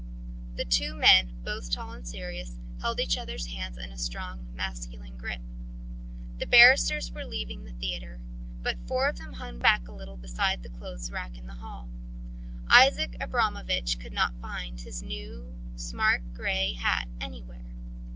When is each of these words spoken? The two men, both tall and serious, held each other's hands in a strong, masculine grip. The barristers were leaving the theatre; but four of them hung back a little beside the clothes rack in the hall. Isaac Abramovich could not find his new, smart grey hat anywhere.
The 0.55 0.65
two 0.65 0.95
men, 0.95 1.33
both 1.43 1.69
tall 1.69 1.91
and 1.91 2.07
serious, 2.07 2.57
held 2.81 2.99
each 2.99 3.19
other's 3.19 3.45
hands 3.45 3.77
in 3.77 3.91
a 3.91 3.99
strong, 3.99 4.47
masculine 4.55 5.15
grip. 5.15 5.41
The 6.39 6.47
barristers 6.47 7.11
were 7.11 7.23
leaving 7.23 7.65
the 7.65 7.73
theatre; 7.73 8.19
but 8.63 8.79
four 8.87 9.07
of 9.07 9.19
them 9.19 9.33
hung 9.33 9.59
back 9.59 9.87
a 9.87 9.91
little 9.93 10.17
beside 10.17 10.63
the 10.63 10.69
clothes 10.69 11.11
rack 11.11 11.37
in 11.37 11.45
the 11.45 11.53
hall. 11.53 11.87
Isaac 12.67 13.15
Abramovich 13.21 13.99
could 13.99 14.11
not 14.13 14.33
find 14.41 14.79
his 14.79 15.03
new, 15.03 15.53
smart 15.75 16.33
grey 16.33 16.73
hat 16.73 17.07
anywhere. 17.19 17.75